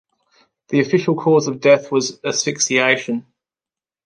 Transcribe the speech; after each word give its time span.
The 0.69 0.79
official 0.79 1.13
cause 1.15 1.47
of 1.47 1.59
death 1.59 1.91
was 1.91 2.19
asphixiation. 2.21 3.25